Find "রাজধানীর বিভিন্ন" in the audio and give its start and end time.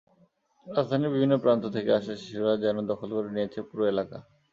0.67-1.33